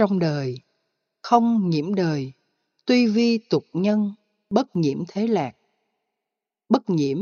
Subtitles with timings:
[0.00, 0.54] Trong đời,
[1.22, 2.32] không nhiễm đời,
[2.86, 4.12] tuy vi tục nhân,
[4.50, 5.52] bất nhiễm thế lạc.
[6.68, 7.18] Bất nhiễm,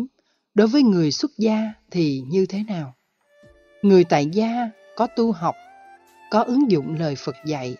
[0.55, 2.95] đối với người xuất gia thì như thế nào?
[3.83, 5.55] Người tại gia có tu học,
[6.31, 7.77] có ứng dụng lời Phật dạy,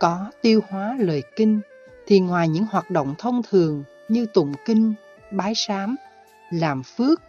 [0.00, 1.60] có tiêu hóa lời kinh,
[2.06, 4.94] thì ngoài những hoạt động thông thường như tụng kinh,
[5.32, 5.96] bái sám,
[6.50, 7.22] làm phước,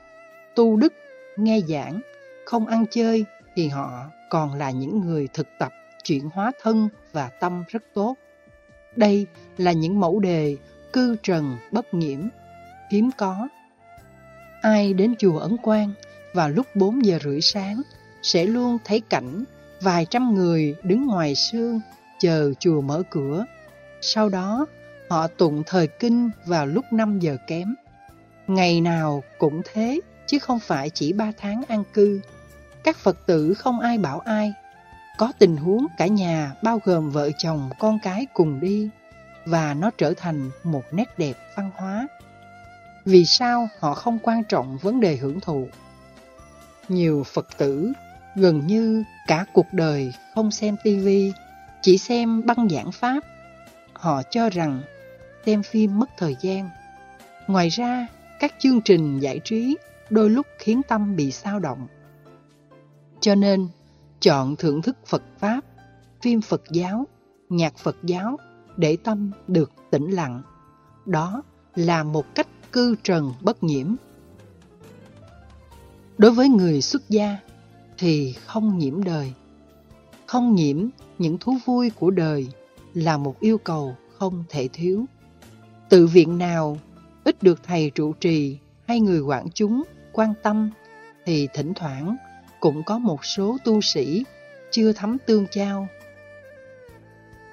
[0.56, 0.94] tu đức,
[1.38, 2.02] nghe giảng,
[2.46, 3.26] không ăn chơi
[3.56, 5.72] thì họ còn là những người thực tập
[6.08, 8.16] chuyển hóa thân và tâm rất tốt.
[8.96, 10.58] Đây là những mẫu đề
[10.94, 12.20] cư trần bất nhiễm,
[12.92, 13.48] hiếm có.
[14.62, 15.92] Ai đến chùa Ấn Quang
[16.34, 17.82] vào lúc 4 giờ rưỡi sáng
[18.22, 19.44] sẽ luôn thấy cảnh
[19.82, 21.80] vài trăm người đứng ngoài sương
[22.20, 23.46] chờ chùa mở cửa.
[24.02, 24.66] Sau đó,
[25.10, 27.76] họ tụng thời kinh vào lúc 5 giờ kém.
[28.48, 32.22] Ngày nào cũng thế, chứ không phải chỉ 3 tháng an cư.
[32.84, 34.54] Các Phật tử không ai bảo ai.
[35.18, 38.90] Có tình huống cả nhà bao gồm vợ chồng, con cái cùng đi
[39.46, 42.08] và nó trở thành một nét đẹp văn hóa.
[43.06, 45.68] Vì sao họ không quan trọng vấn đề hưởng thụ?
[46.90, 47.94] Nhiều Phật tử
[48.36, 51.34] gần như cả cuộc đời không xem tivi,
[51.82, 53.20] chỉ xem băng giảng pháp.
[53.94, 54.82] Họ cho rằng
[55.46, 56.70] xem phim mất thời gian.
[57.48, 58.08] Ngoài ra,
[58.40, 59.78] các chương trình giải trí
[60.10, 61.88] đôi lúc khiến tâm bị sao động.
[63.22, 63.68] Cho nên,
[64.28, 65.62] chọn thưởng thức Phật Pháp,
[66.22, 67.08] phim Phật giáo,
[67.50, 68.38] nhạc Phật giáo
[68.78, 70.42] để tâm được tĩnh lặng.
[71.06, 71.44] Đó
[71.76, 73.96] là một cách cư trần bất nhiễm.
[76.18, 77.38] Đối với người xuất gia
[77.98, 79.34] thì không nhiễm đời.
[80.26, 82.48] Không nhiễm những thú vui của đời
[82.94, 85.06] là một yêu cầu không thể thiếu.
[85.90, 86.78] Tự viện nào
[87.24, 90.70] ít được thầy trụ trì hay người quản chúng quan tâm
[91.26, 92.18] thì thỉnh thoảng
[92.60, 94.26] cũng có một số tu sĩ
[94.72, 95.88] chưa thấm tương trao.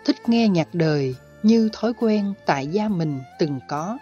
[0.05, 3.99] Thích nghe nhạc đời như thói quen tại gia mình từng có.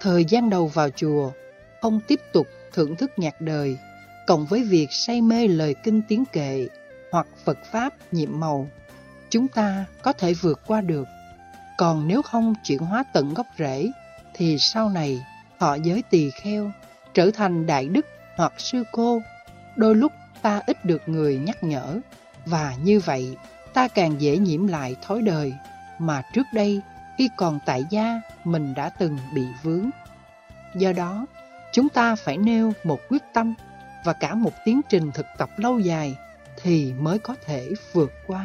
[0.00, 1.32] Thời gian đầu vào chùa,
[1.80, 3.78] không tiếp tục thưởng thức nhạc đời,
[4.26, 6.68] cộng với việc say mê lời kinh tiếng kệ
[7.12, 8.68] hoặc Phật Pháp nhiệm màu,
[9.30, 11.08] chúng ta có thể vượt qua được.
[11.78, 13.90] Còn nếu không chuyển hóa tận gốc rễ,
[14.34, 15.24] thì sau này
[15.58, 16.70] họ giới tỳ kheo,
[17.14, 19.22] trở thành đại đức hoặc sư cô.
[19.76, 22.00] Đôi lúc ta ít được người nhắc nhở,
[22.46, 23.36] và như vậy
[23.74, 25.54] ta càng dễ nhiễm lại thói đời
[25.98, 26.80] mà trước đây
[27.18, 29.90] khi còn tại gia mình đã từng bị vướng.
[30.74, 31.26] Do đó,
[31.72, 33.54] chúng ta phải nêu một quyết tâm
[34.04, 36.16] và cả một tiến trình thực tập lâu dài
[36.62, 38.44] thì mới có thể vượt qua.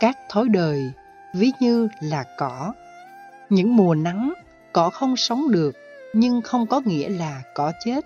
[0.00, 0.92] Các thói đời
[1.34, 2.72] ví như là cỏ.
[3.50, 4.32] Những mùa nắng,
[4.72, 5.76] cỏ không sống được
[6.12, 8.04] nhưng không có nghĩa là cỏ chết.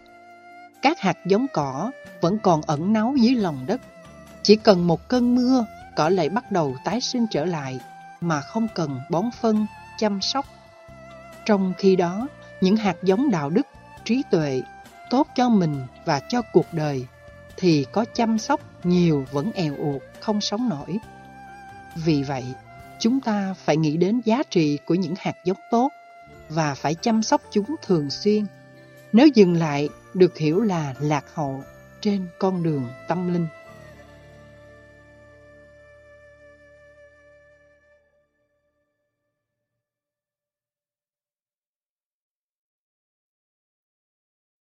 [0.83, 3.81] Các hạt giống cỏ vẫn còn ẩn náu dưới lòng đất.
[4.43, 5.67] Chỉ cần một cơn mưa,
[5.97, 7.81] cỏ lại bắt đầu tái sinh trở lại
[8.21, 9.67] mà không cần bón phân,
[9.99, 10.47] chăm sóc.
[11.47, 12.29] Trong khi đó,
[12.61, 13.67] những hạt giống đạo đức,
[14.05, 14.63] trí tuệ,
[15.11, 17.07] tốt cho mình và cho cuộc đời
[17.57, 20.99] thì có chăm sóc nhiều vẫn èo uột, không sống nổi.
[21.97, 22.45] Vì vậy,
[22.99, 25.89] chúng ta phải nghĩ đến giá trị của những hạt giống tốt
[26.49, 28.47] và phải chăm sóc chúng thường xuyên.
[29.13, 31.63] Nếu dừng lại, được hiểu là lạc hậu
[32.01, 33.47] trên con đường tâm linh.